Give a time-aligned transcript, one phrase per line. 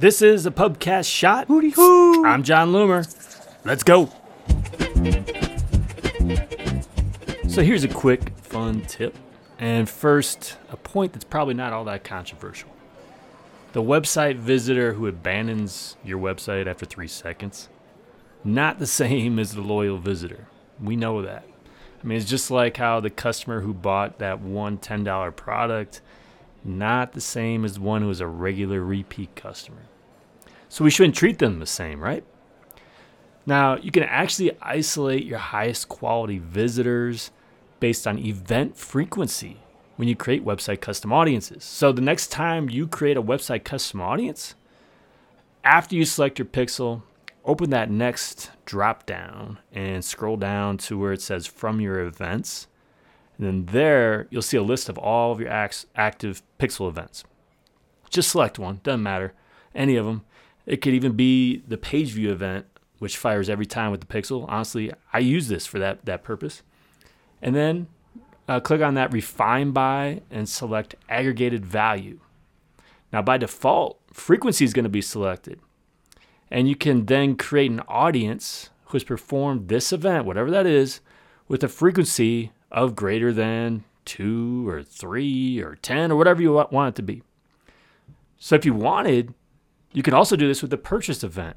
[0.00, 1.46] This is a Pubcast shot.
[1.48, 2.24] Hooty hoo!
[2.24, 3.04] I'm Jon Loomer.
[3.66, 4.06] Let's go.
[7.50, 9.14] So here's a quick, fun tip.
[9.58, 12.70] And first, a point that's probably not all that controversial.
[13.74, 17.68] The website visitor who abandons your website after three seconds,
[18.42, 20.46] not the same as the loyal visitor.
[20.82, 21.44] We know that.
[22.02, 26.00] I mean, it's just like how the customer who bought that one $10 product,
[26.64, 29.82] not the same as one who is a regular repeat customer.
[30.68, 32.24] So we shouldn't treat them the same, right?
[33.46, 37.30] Now, you can actually isolate your highest quality visitors
[37.80, 39.56] based on event frequency
[39.96, 41.64] when you create website custom audiences.
[41.64, 44.54] So the next time you create a website custom audience,
[45.64, 47.02] after you select your pixel,
[47.44, 52.66] open that next drop down and scroll down to where it says from your events.
[53.40, 57.24] And then there, you'll see a list of all of your active pixel events.
[58.10, 59.32] Just select one, doesn't matter,
[59.74, 60.26] any of them.
[60.66, 62.66] It could even be the page view event,
[62.98, 64.44] which fires every time with the pixel.
[64.46, 66.62] Honestly, I use this for that, that purpose.
[67.40, 67.86] And then
[68.46, 72.20] uh, click on that refine by and select aggregated value.
[73.10, 75.60] Now, by default, frequency is going to be selected.
[76.50, 81.00] And you can then create an audience who has performed this event, whatever that is,
[81.48, 86.94] with a frequency of greater than two or three or 10 or whatever you want
[86.94, 87.22] it to be.
[88.38, 89.34] So if you wanted,
[89.92, 91.56] you can also do this with the purchase event.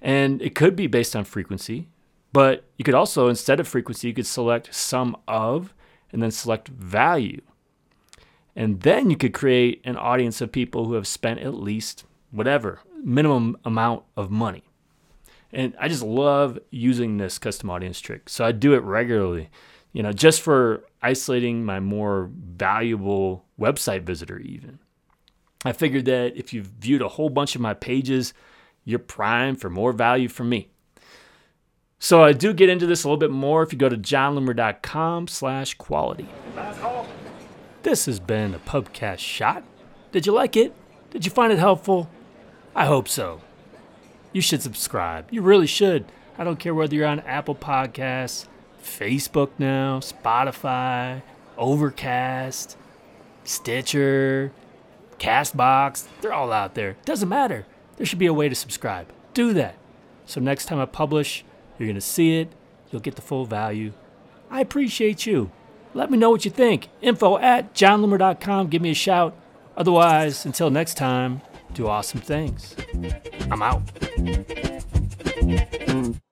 [0.00, 1.88] And it could be based on frequency,
[2.32, 5.72] but you could also, instead of frequency, you could select sum of
[6.12, 7.40] and then select value.
[8.56, 12.80] And then you could create an audience of people who have spent at least whatever
[13.02, 14.64] minimum amount of money.
[15.52, 18.28] And I just love using this custom audience trick.
[18.28, 19.50] So I do it regularly,
[19.94, 24.80] you know, just for isolating my more valuable website visitor, even.
[25.64, 28.34] I figured that if you've viewed a whole bunch of my pages,
[28.84, 30.68] you're primed for more value from me.
[31.98, 35.28] So I do get into this a little bit more if you go to jonloomer.com
[35.28, 36.28] slash quality.
[37.82, 39.62] This has been a Pubcast shot.
[40.12, 40.74] Did you like it?
[41.10, 42.10] Did you find it helpful?
[42.74, 43.40] I hope so.
[44.32, 45.28] You should subscribe.
[45.30, 46.04] You really should.
[46.36, 48.48] I don't care whether you're on Apple Podcasts,
[48.84, 51.22] Facebook now, Spotify,
[51.56, 52.76] Overcast,
[53.44, 54.52] Stitcher,
[55.18, 56.06] Castbox.
[56.20, 56.96] They're all out there.
[57.04, 57.66] Doesn't matter.
[57.96, 59.06] There should be a way to subscribe.
[59.32, 59.76] Do that.
[60.26, 61.44] So next time I publish,
[61.78, 62.52] you're going to see it.
[62.90, 63.92] You'll get the full value.
[64.50, 65.50] I appreciate you.
[65.94, 66.88] Let me know what you think.
[67.00, 68.68] Info at jonloomer.com.
[68.68, 69.36] Give me a shout.
[69.76, 71.40] Otherwise, until next time,
[71.72, 72.76] do awesome things.
[73.50, 73.82] I'm out.